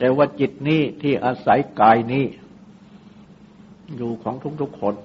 [0.04, 2.26] แต่ว่าจิตนี้ที่อาศัยกายนี้
[3.96, 4.96] อยู่ของทุกๆคน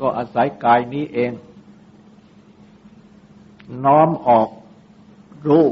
[0.00, 1.32] ก็อาศัยกายนี้เอง
[3.84, 4.48] น้อมออก
[5.46, 5.66] รู้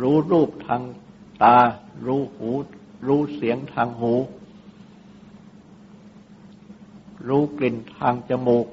[0.00, 0.82] รู้รูปทาง
[1.42, 1.58] ตา
[2.06, 2.50] รู้หู
[3.06, 4.14] รู้เสียงทางหู
[7.28, 8.66] รู้กลิ่นทางจมูก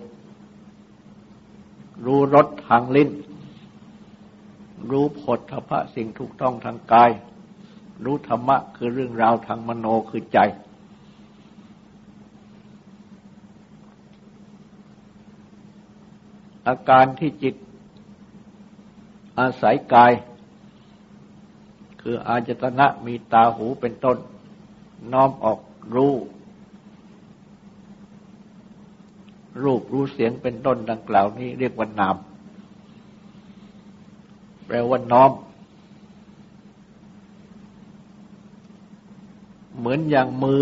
[2.06, 3.10] รู้รสทางลิ้น
[4.90, 7.12] รู้ผลทพะสิ่งถูกต้องทางกาย
[8.04, 10.40] รู้ธรรมะคือเรื่องราวทางมโนคือใจ
[16.68, 17.56] อาการที่จิต
[19.40, 20.12] อาศัยกาย
[22.02, 24.18] คืออาจตนะมีตาหูเป็นต้น
[25.12, 25.60] น้อมออก
[25.96, 26.14] รู้
[29.64, 32.16] รูปรู้เสียงเป็นต้นดังกล่าวนี้เรียกว่านาม
[34.66, 35.32] แปลว่าน้อม
[39.78, 40.62] เหมือนอย่างมือ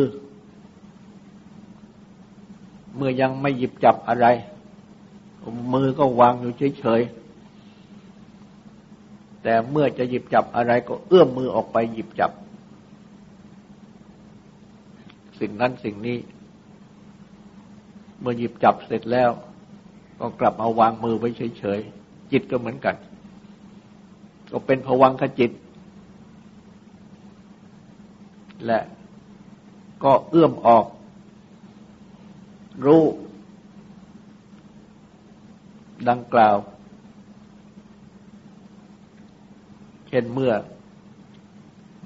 [2.95, 4.27] เมื่อยังไม่หยิบจับอะไร
[5.73, 7.19] มือก็วางอยู่เฉยๆ
[9.43, 12.31] แต่เมื่อจะหยิบจับอะไรก็เอื้อมมือออกไปหยิบจับ
[15.39, 16.17] สิ่งนั้นสิ่งนี้
[18.19, 19.31] เมื่อหยิบจับเสร็จแล้ว
[20.19, 22.95] ก็กลับมาวางมือไว้เฉยๆ จิตก็เหมือนกัน
[24.51, 25.51] ก็เป็นผวังขจิต
[28.65, 28.79] และ
[30.03, 30.85] ก็เอื้อมออก
[32.85, 33.03] รู้
[36.09, 36.57] ดังกล่าว
[40.07, 40.53] เช่นเมื่อ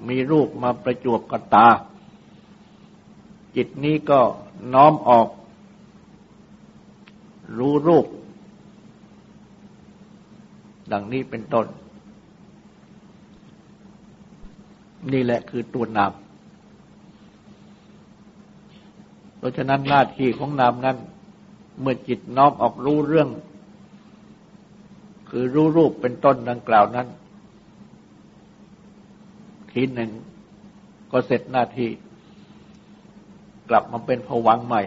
[0.07, 1.69] มีรูปมาประจวบกับตา
[3.55, 4.19] จิตนี้ก็
[4.73, 5.27] น้อมออก
[7.59, 8.05] รู้รูป
[10.91, 11.65] ดังนี้เป็นต้น
[15.11, 16.11] นี่แหละคือตัวนาม
[19.37, 20.97] เพราะฉะนั้นหน้าที่ของนามนั้น
[21.81, 23.29] เมื่อจิตน้อมออกรู้เรื่อง
[25.29, 27.07] คือรู้รูปเป็นต้นดังกล่าวนั้น
[29.71, 30.11] ทีหนึ่ง
[31.11, 31.89] ก็เสร็จหน้าที่
[33.69, 34.81] กลับมาเป็นผวังใหม่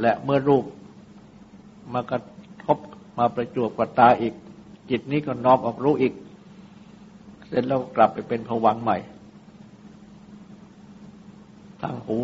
[0.00, 0.64] และเมื่อรูป
[1.92, 2.22] มากระ
[2.64, 2.78] ทบ
[3.18, 4.34] มาประจวบกับตาอีก
[4.90, 6.14] จิตนี้ก็น้อมออกรู้อีก
[7.46, 8.96] เสร็จแล้วกลับไปเป็นผวังใหม่
[11.80, 12.18] ทางหู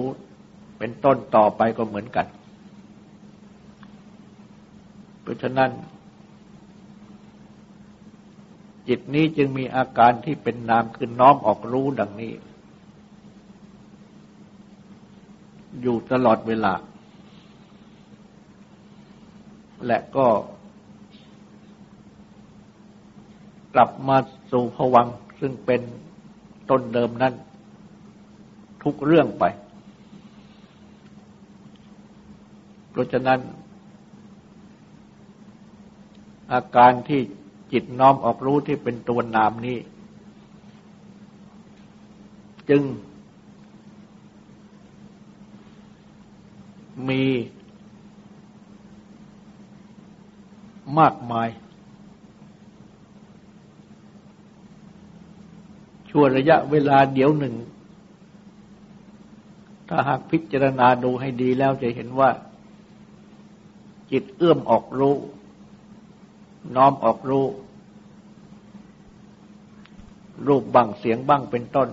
[0.78, 2.26] เป็นต้นต่อไปก็เหมือนกัน
[5.22, 5.70] เพราะฉะนั้น
[8.88, 12.32] จิตนี้จึงมีอาการที่เป็นนามคือน้อมออกรู้ดังนี้
[15.82, 16.72] อยู่ตลอดเวลา
[19.87, 20.26] และก็
[23.74, 24.16] กลับมา
[24.53, 25.09] สู่ผวัง
[25.41, 25.80] ซึ่งเป็น
[26.70, 27.35] ต้นเดิมนั้น
[28.83, 29.45] ทุกเรื่องไป
[32.91, 33.41] เพราะฉะนั้น
[36.53, 37.20] อาการที่
[37.72, 39.78] จิตน้อมออกรู้ที่เป็นตัวนามนี้
[42.70, 42.83] จึง
[47.09, 47.22] มี
[50.99, 51.49] มากมาย
[56.09, 57.55] ชั่วระยะเวลาเดียวหนึ่ง
[59.88, 62.30] ถ้าหากพิจารณาดูให้ดีแล้วจะเห็นว่า
[64.11, 65.16] จิตเอื้อมออกรู้
[66.76, 67.47] น้อมออกรู้
[70.47, 71.88] รูปบังเสียงบ้างเป็นต้น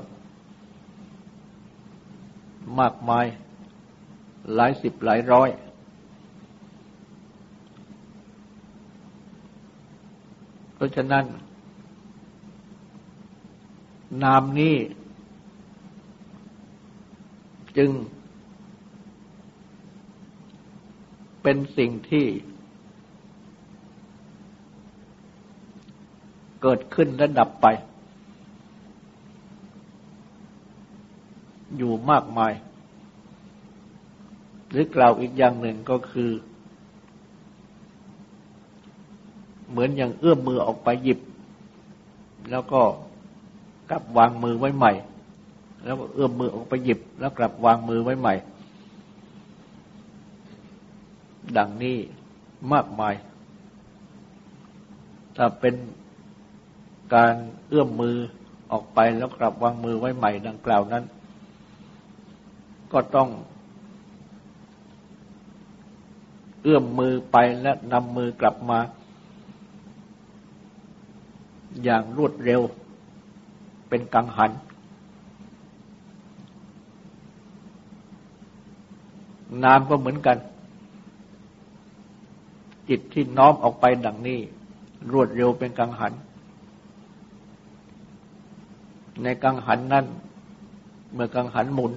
[2.79, 3.25] มากมาย
[4.53, 5.49] หลายสิบหลายร้อย
[10.79, 11.25] เพราะฉะนั้น
[14.23, 14.75] นามนี้
[17.77, 17.91] จึง
[21.43, 22.25] เป็นสิ่งที่
[26.61, 27.67] เกิดขึ้นและดับไป
[31.77, 32.53] อยู่มากมาย
[34.69, 36.29] หรือกล่าวอีกอย่างหนึ่งก็คือ
[39.69, 41.19] เหมือนอย่างเอื้อมมือออกไปหยิบ
[42.51, 42.81] แล้วก็
[43.89, 44.91] กลับวางมือไว้ใหม่
[45.83, 48.33] แล้วเอื้อมมือออกไปหยิบ แล้วกลับวางมือไว้ใหม่
[51.57, 51.97] ดังนี้
[52.73, 53.13] มากมาย
[55.37, 55.75] ถ้าเป็น
[57.13, 57.33] การ
[57.69, 58.15] เอื้อมมือ
[58.71, 61.03] ออกไปแล้วกลับวางมือไว้ใหม่ดังกล่าวนั้น
[62.91, 63.29] ก็ต้อง
[66.63, 68.79] เอื้อมมือไปและนำมือกลับมา
[71.83, 72.61] อย่างรวดเร็ว
[73.89, 74.51] เป็นกังหัน
[79.63, 80.37] นามก็เหมือนกัน
[82.89, 84.39] จิตที่น้อมออกไปดังนี้
[85.11, 86.13] รวดเร็วเป็นกังหัน
[89.23, 90.05] ในกังหันนั้น
[91.13, 91.93] เมื่อกังหันหมุน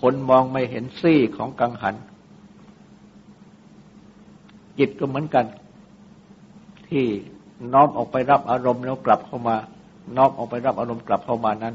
[0.00, 1.94] คนมองไม่เห็นซี่ของกังหัน
[4.78, 5.46] จิตก็เหมือนกัน
[6.88, 7.04] ที่
[7.72, 9.56] น้อมออกไปรับอารมณ์แล้วกลับเข้ามา
[10.16, 11.74] น้อมออกไปรับอารมณ์กลับเข้ามานั้น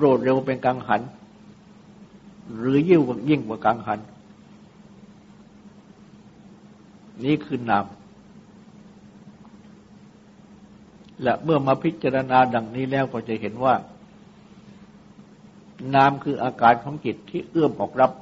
[0.00, 1.02] รวดเร็วเป็นกังหัน
[2.56, 4.00] หรือยิ่งกว่ายิ่งกว่ากังหัน
[7.24, 7.86] นี่คือนาม
[11.22, 13.74] และเมื่อมาพิจารณาดังนี้แล้วก็จะเห็นว่า
[15.94, 18.12] นามคืออาการของจิตที่เอื้อมออกรับ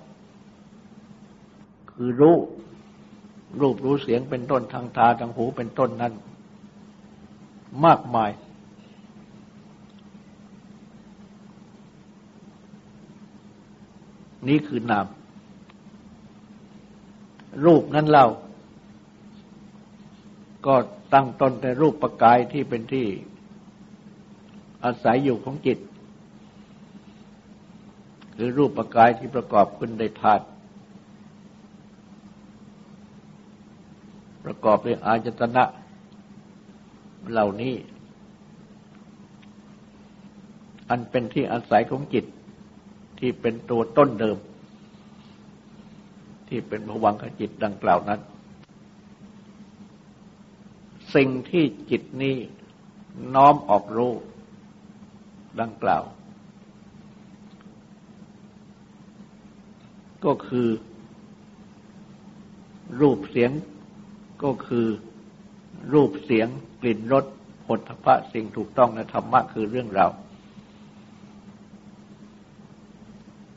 [1.93, 2.37] คือรู้
[3.61, 6.13] รูปรู้เสียงเป็นต้นทางตาทางหูเป็นต้นนั้น
[7.85, 8.31] มากมาย
[14.49, 15.07] นี่คือนาม
[17.65, 18.27] รูปนั้นเล่า
[20.67, 20.75] ก็
[21.15, 23.07] ตั้งต้นแต่รูปประกายที่เป็นที่
[24.85, 25.79] อาศัยอยู่ของจิต
[28.35, 30.45] หรือรูปประกายที่ประกอบขึ้นได้ธาตุ
[34.49, 35.65] ประกอบด้วยอาจตนะ
[37.31, 37.75] เหล่านี้
[40.91, 42.25] อันเป็นที่อาศัยของจิต
[43.19, 44.39] ที่เป็นตัวต้นเดิม
[46.49, 48.21] ที่เป็นภวังคจิตดังกล่าวนั้น
[51.15, 52.37] สิ่งที่จิตนี้
[53.35, 54.13] น้อมออกรู้
[55.61, 56.03] ดังกล่าว
[60.25, 60.69] ก็คือ
[63.01, 63.53] รูปเสียง
[64.43, 64.87] ก็คือ
[65.93, 66.49] รูปเสียง
[66.83, 67.25] กลิ่นรส
[67.67, 70.11] ผลพระสิ่งถูกต้องในธรรมะคือเรื่องราว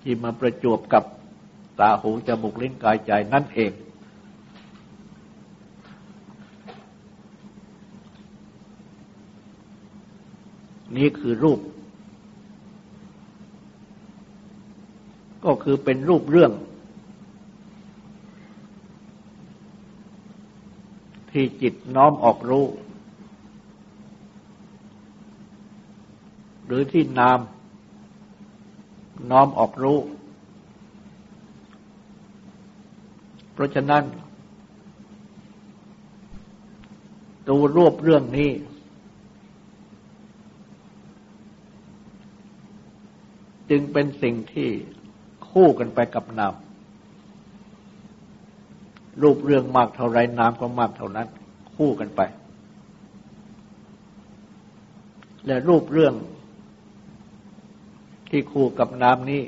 [0.01, 1.03] ที่มาประจวบกับ
[1.79, 3.71] ตาหูจมูกลิ้นกายใจนั่นเอง
[10.97, 11.59] นี่คือรูป
[15.45, 16.51] ก็คือเป็นรูปเรื่อง
[21.31, 22.65] ที่จิตน้อมออกรู้
[26.65, 27.39] หรือที่นาม
[29.31, 29.99] น้อมออกรู้
[33.53, 34.03] เพราะฉะนั้น
[37.47, 38.51] ตูรวบเรื่องนี้
[43.69, 44.69] จึงเป็นสิ่งที่
[45.49, 46.53] คู่กันไปกับนาม
[49.21, 51.27] รูปเรื่องมากเท่าไรนามก็มากเท่านั้น
[51.75, 52.21] คู่กันไป
[55.45, 56.13] และรูปเรื่อง
[58.29, 59.41] ที่คู่กับน้ำนี้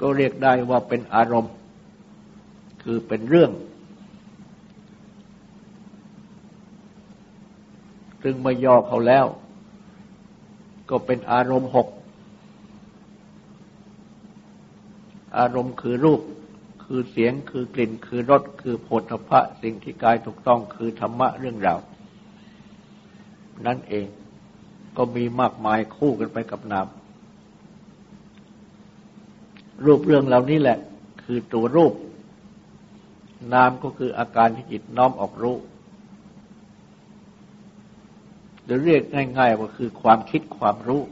[0.00, 1.52] ก็เรียกได้ว่าเป็นอารมณ์
[2.82, 3.50] คือเป็นเรื่อง
[8.22, 9.26] ซึ่งมาย่อเขาแล้ว
[10.90, 11.88] ก็เป็นอารมณ์หก
[15.38, 16.20] อารมณ์คือรูป
[16.84, 21.80] คือเสียงคือกลิ่นคือรสคือโผฏฐะสิ่งที่กายถูกต้องคือธรรมะเรื่องราว
[23.66, 24.06] นั่นเอง
[24.96, 26.86] ก็มีมากมายคู่กันไปกับนาม
[29.84, 30.78] รูปเรื่องเหล่านี้แหละ
[31.24, 31.94] คือตัวรูป
[33.52, 35.56] นามก็คืออาการที่จิตน้อมออกรู้
[38.64, 39.02] หรือเรียก
[39.38, 41.02] ง่ายๆว่าคือความคิดความรู้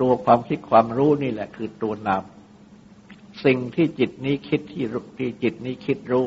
[0.00, 2.22] ตัวความคิดความรู้นี่แหละ คือตัวนาม
[3.44, 4.84] สิ่งที่จิตนี้คิดที่
[5.18, 6.26] ที่จิตนี้คิดรู้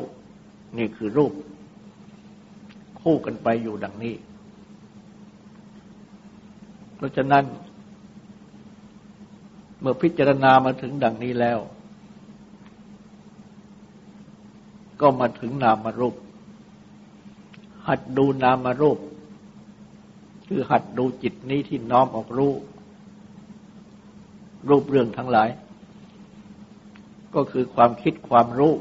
[0.78, 1.32] นี่คือรูป
[3.00, 4.14] คู่กันไปอยู่ดังนี้
[6.96, 7.44] เพราะฉะนั้น
[9.80, 11.58] เมื่อพิจารณามาถึงดังนี้แล้ว
[15.00, 16.16] ก็มาถึงนามารูป
[17.88, 18.98] หัดดูนามารูป
[20.46, 22.52] คือหัดดูจิตนี้ที่น้อมออกรู้
[24.68, 25.48] รูปเรื่องทั้งหลาย
[27.36, 28.74] ก็คือความคิดความรู้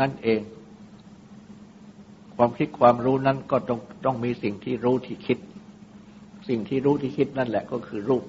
[0.00, 0.40] นั่นเอง
[2.36, 5.38] ความคิดความรู้นั้นก็ต้องต้องมีสิ่งที่รู้ที่คิด
[6.48, 8.24] สิ่งที่รู้ที่คิดนั่นแหละก็คือรูป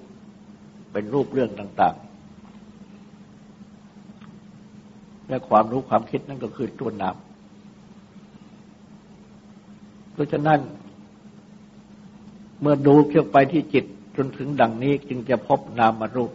[0.92, 1.96] เป็นรูปเรื่องต่าง
[4.42, 7.16] ๆ และความรู้ความคิดนั่นก็คือตัวนาม
[10.14, 10.60] เพราะฉะนั้น
[12.62, 16.32] เมื่อดูเกี่ยไปที่จิตจนถึงดังนี้จึงจะพบนามารูป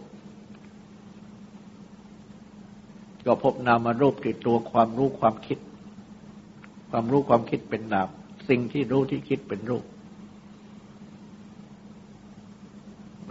[3.25, 5.59] ก็พบนามารูปที่ตัวความรู้ความคิด
[6.89, 8.07] ความรู้ความคิดเป็นนาม
[8.49, 9.85] สิ่งที่รู้ที่คิดเป็นรูป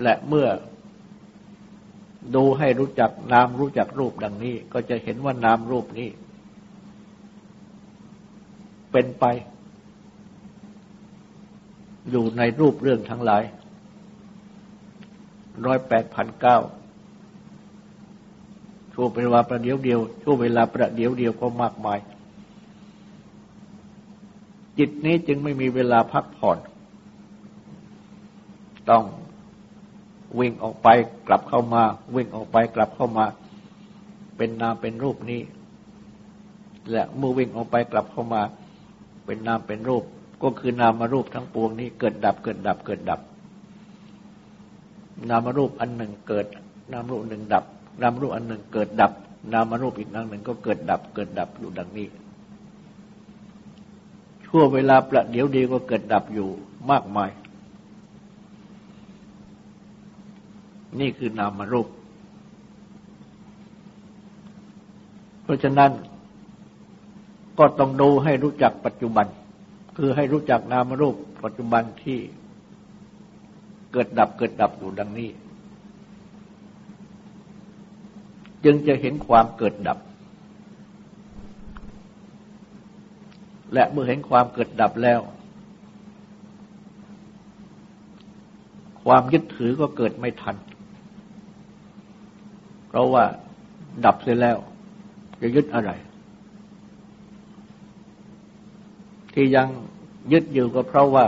[0.02, 0.48] และเมื่อ
[2.34, 6.08] ดูให้รู้จักนามรู้จักรูปดังนี้ ก็จะเห็นว่านามรูปนี้
[8.92, 9.24] เป็นไป
[12.10, 13.42] อยู่ในรูปเรื่องทั้งหลาย
[15.66, 16.58] ร้อยแปดพันเก้า
[18.94, 21.98] ช่วงเวลาประเดียวเดียวช่วงเวลาประเดียวเดียวก็มากมาย
[24.78, 26.58] จิตนี้จึงไม่มีเวลาพักผ่อน
[28.90, 29.04] ต้อง
[30.38, 30.88] วิ่งออกไป
[31.26, 31.82] กลับเข้ามา
[32.14, 33.26] วิ่งออกไปกลับเข้ามา
[34.36, 35.40] เป็นนามเป็นรูปนี้
[36.90, 38.42] และเมื่อวิ่งออกไปกลับเข้ามา
[39.26, 40.04] เป็นนามเป็นรูป
[40.42, 43.20] ก็คือนามารูปทั้งปวงนี้เกิดดับเกิดดับเกิดดับ
[45.28, 46.46] นามารูปอันหนึ่งเกิด
[46.92, 47.64] นามรูปหนึ่งดับ
[48.02, 49.12] นามรูปอันหนึ่งเกิดดับ
[49.52, 52.08] นามรูปอีกนังหนึ่งก็เกิดดับ เกิดดับอยู่ดังนี้
[54.44, 56.48] ชั่วเวลาประเดี๋ยวเดียวก็เกิดดับอยู่
[56.90, 57.30] มากมาย
[61.00, 61.88] นี่คือนามรูป
[65.42, 65.92] เพราะฉะนั้น
[67.58, 69.26] ก็ต้องดูให้รู้จักปัจจุบัน
[69.96, 72.18] คือให้รู้จักนามรูปปัจจุบันที่
[73.92, 75.28] เกิดดับเกิดดับอยู่ดังนี้
[78.64, 79.98] จึงจะเห็นความเกิดดับ
[83.74, 85.20] และเมื่อเห็นความเกิดดับแล้ว
[89.04, 90.56] ความยึดถือก็เกิดไม่ทัน
[92.88, 93.24] เพราะว่า
[94.04, 94.56] ดับเสียแล้ว
[95.40, 95.90] จะยึดอะไร
[99.34, 99.68] ที่ยัง
[100.32, 101.26] ยึดอยู่ก็เพราะว่า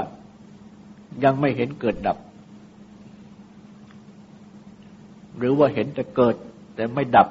[1.25, 2.19] ยังไม่เห็นเกิดดับ
[5.39, 6.37] หรือว่าเห็นแต่เกิด
[6.77, 7.29] แต่ไม่ดับ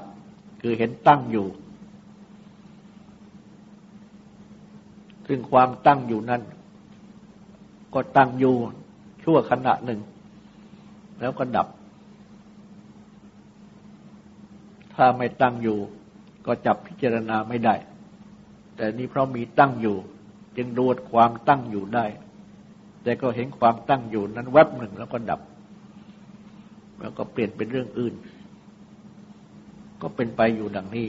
[0.61, 1.47] คือเห็นตั้งอยู่
[5.27, 6.41] ซึ่งความตั้งอยู่นั้น
[7.93, 8.55] ก็ตั้งอยู่
[9.23, 9.99] ชั่วขณะหนึ่ง
[11.19, 11.67] แล้วก็ดับ
[14.93, 15.77] ถ้าไม่ตั้งอยู่
[16.45, 17.75] ก็จับพิจารณาไม่ได้
[18.75, 19.97] แต่นี้เพราะมีตั้งอยู่
[20.57, 22.05] จึงดูความตั้งอยู่ได้
[23.03, 25.41] แต่ก็เห็นความตั้งอยู่นั้นแวบหนึ่งแล้วก็ดับ
[27.01, 28.13] แล้วก็เปลี่ยนเป็นเรื่องอื่น
[30.07, 31.07] ก็เป็นไปอยู่ดังนี้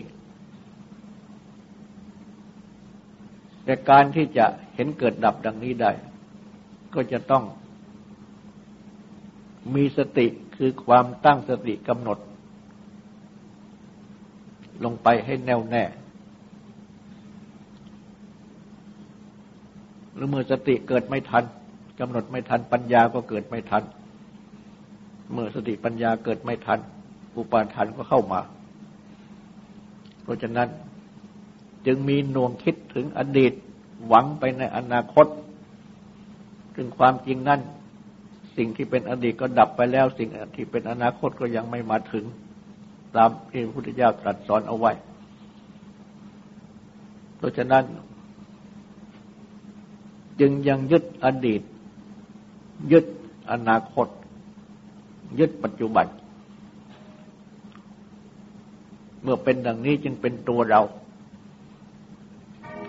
[3.65, 5.93] แต่การที่จะเห็นเกิดดับดังนี้ได้
[6.95, 7.45] ก็จะต้อง
[9.75, 10.27] มีสติ
[10.57, 12.19] คือความตั้งสติกำหนด
[14.85, 15.85] ลงไปให้แน่วแน่
[20.15, 21.45] หรือเมื่อสติเกิดไม่ทัน
[22.01, 23.83] กำหนดไม่ทันปัญญาก็เกิดไม่ทัน
[25.33, 26.79] เมื่อสติปัญญาเกิดไม่ทัน
[27.37, 28.43] อุปาทานก็เข้ามา
[30.27, 30.69] เพราะฉะนั้น
[31.87, 33.53] จึงมีหน่วงคิดถึงอดีต
[34.09, 35.27] หวังไปในอนาคต
[36.77, 37.61] ถึงความจริงนั้น
[38.57, 42.25] สิ่งที่เป็นอดีตก็ดับไปแล้ว สิ่งที่เป็นอนาคตก็ยังไม่มาถึง
[43.17, 44.93] ตามที่พระพุทธเจ้าตรัสสอนเอาไว้
[47.37, 47.85] เพราะฉะนั้น
[50.41, 51.63] จึงยังยึดอดีต
[52.93, 53.07] ยึด
[53.51, 54.07] อนาคต
[55.39, 56.07] ยึดปัจจุบัน
[59.23, 60.81] เมื่อเป็นดังนี้จึงเป็นตัวเรา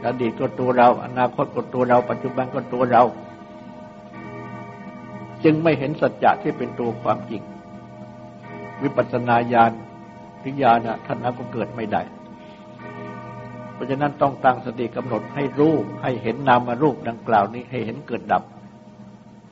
[0.05, 3.03] อดีตก็ตัวเรา อนาคตก็ตัวเรา ปัจจุบันก็ตัวเรา
[5.43, 7.41] จึงไม่เห็นสัจจะที่เป็นตัวความจริง
[8.83, 9.71] วิปัสสนาญาณ
[10.41, 12.01] ทิญาณท่านนั้นก็เกิดไม่ได้
[13.73, 18.43] เพราะฉะนั้นต้องตั้งสติกำหนดให้รู้ให้เห็นนามารูปดังกล่าวนี้ให้เห็นเกิดดับ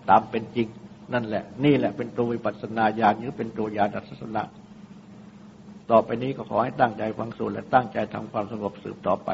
[0.09, 0.67] ตามเป็นจริง
[1.13, 4.43] นั่นแหละ นี่แหละเป็นตัววิปัสสนาญาณหรือเป็นตัวญาณทัศนะ
[5.92, 9.30] ต่อไปนี้ก็ขอให้ตั้งใจฟังสูตรและตั้งใจทำความสงบสืบต่อไป